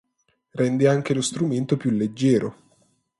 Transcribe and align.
Rende 0.55 0.87
anche 0.89 1.13
lo 1.13 1.21
strumento 1.21 1.77
più 1.77 1.91
leggero. 1.91 2.55